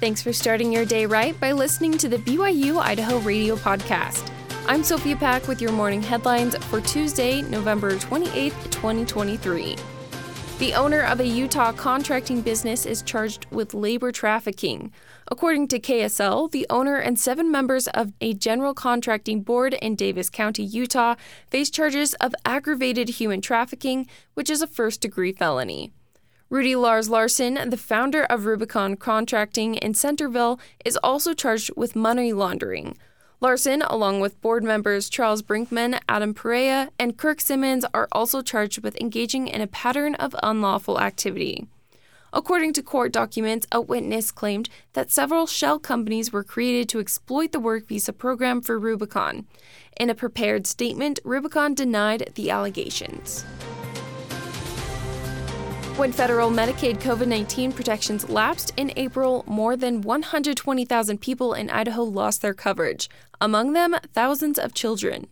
[0.00, 4.30] Thanks for starting your day right by listening to the BYU Idaho Radio Podcast.
[4.68, 9.76] I'm Sophia Pack with your morning headlines for Tuesday, November 28, 2023.
[10.60, 14.92] The owner of a Utah contracting business is charged with labor trafficking.
[15.32, 20.30] According to KSL, the owner and seven members of a general contracting board in Davis
[20.30, 21.16] County, Utah,
[21.48, 25.90] face charges of aggravated human trafficking, which is a first degree felony.
[26.50, 32.32] Rudy Lars Larson, the founder of Rubicon Contracting in Centerville, is also charged with money
[32.32, 32.96] laundering.
[33.42, 38.82] Larson, along with board members Charles Brinkman, Adam Perea, and Kirk Simmons, are also charged
[38.82, 41.66] with engaging in a pattern of unlawful activity.
[42.32, 47.52] According to court documents, a witness claimed that several shell companies were created to exploit
[47.52, 49.46] the work visa program for Rubicon.
[50.00, 53.44] In a prepared statement, Rubicon denied the allegations.
[55.98, 62.04] When federal Medicaid COVID 19 protections lapsed in April, more than 120,000 people in Idaho
[62.04, 65.26] lost their coverage, among them, thousands of children.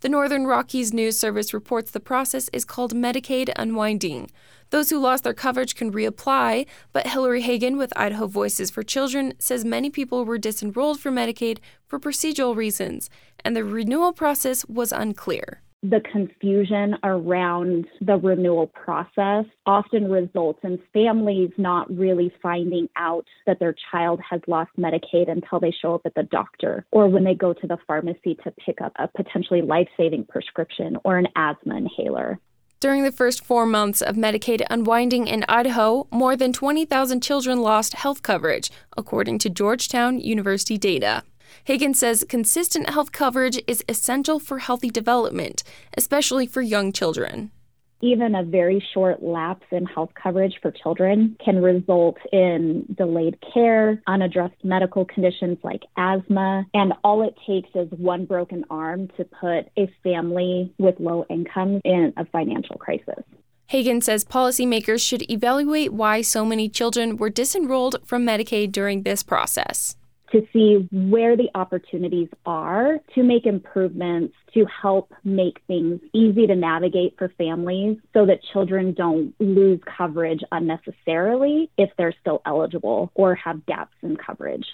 [0.00, 4.30] The Northern Rockies News Service reports the process is called Medicaid unwinding.
[4.70, 9.34] Those who lost their coverage can reapply, but Hillary Hagan with Idaho Voices for Children
[9.38, 13.10] says many people were disenrolled from Medicaid for procedural reasons,
[13.44, 20.78] and the renewal process was unclear the confusion around the renewal process often results in
[20.92, 26.02] families not really finding out that their child has lost Medicaid until they show up
[26.04, 29.62] at the doctor or when they go to the pharmacy to pick up a potentially
[29.62, 32.38] life saving prescription or an asthma inhaler.
[32.78, 37.94] During the first four months of Medicaid unwinding in Idaho, more than 20,000 children lost
[37.94, 41.22] health coverage, according to Georgetown University data.
[41.64, 45.62] Hagan says consistent health coverage is essential for healthy development,
[45.96, 47.50] especially for young children.
[48.02, 54.02] Even a very short lapse in health coverage for children can result in delayed care,
[54.06, 59.68] unaddressed medical conditions like asthma, and all it takes is one broken arm to put
[59.76, 63.22] a family with low incomes in a financial crisis.
[63.66, 69.22] Hagan says policymakers should evaluate why so many children were disenrolled from Medicaid during this
[69.22, 69.94] process
[70.32, 76.54] to see where the opportunities are to make improvements to help make things easy to
[76.54, 83.34] navigate for families so that children don't lose coverage unnecessarily if they're still eligible or
[83.34, 84.66] have gaps in coverage.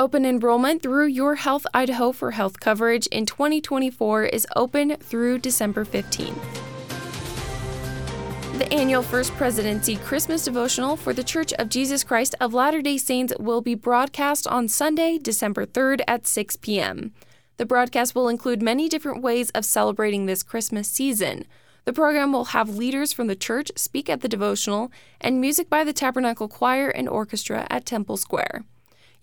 [0.00, 5.84] Open enrollment through Your Health Idaho for health coverage in 2024 is open through December
[5.84, 6.71] 15th.
[8.58, 12.98] The annual First Presidency Christmas devotional for The Church of Jesus Christ of Latter day
[12.98, 17.14] Saints will be broadcast on Sunday, December 3rd at 6 p.m.
[17.56, 21.46] The broadcast will include many different ways of celebrating this Christmas season.
[21.86, 25.82] The program will have leaders from the church speak at the devotional and music by
[25.82, 28.64] the Tabernacle Choir and Orchestra at Temple Square.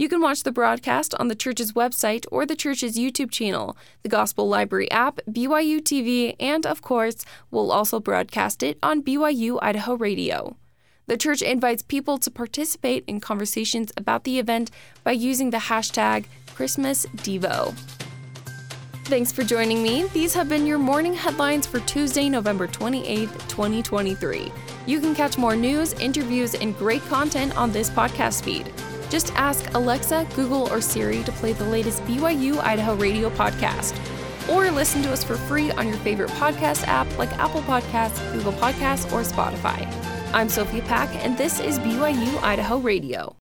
[0.00, 4.08] You can watch the broadcast on the church's website or the church's YouTube channel, the
[4.08, 9.96] Gospel Library app, BYU TV, and of course, we'll also broadcast it on BYU Idaho
[9.96, 10.56] Radio.
[11.08, 14.70] The church invites people to participate in conversations about the event
[15.02, 17.74] by using the hashtag ChristmasDevo.
[19.06, 20.04] Thanks for joining me.
[20.14, 24.52] These have been your morning headlines for Tuesday, November 28th, 2023.
[24.86, 28.72] You can catch more news, interviews, and great content on this podcast feed.
[29.10, 33.98] Just ask Alexa, Google, or Siri to play the latest BYU Idaho radio podcast.
[34.48, 38.52] Or listen to us for free on your favorite podcast app like Apple Podcasts, Google
[38.52, 39.86] Podcasts, or Spotify.
[40.32, 43.34] I'm Sophia Pack, and this is BYU Idaho Radio.